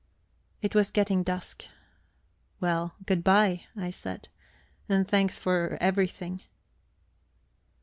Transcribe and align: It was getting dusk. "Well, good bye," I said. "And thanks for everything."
It 0.63 0.73
was 0.73 0.89
getting 0.89 1.21
dusk. 1.21 1.63
"Well, 2.59 2.95
good 3.05 3.23
bye," 3.23 3.65
I 3.77 3.91
said. 3.91 4.29
"And 4.89 5.07
thanks 5.07 5.37
for 5.37 5.77
everything." 5.79 6.41